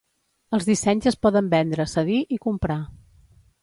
[0.57, 2.83] Els dissenys es poden vendre, cedir i comprar.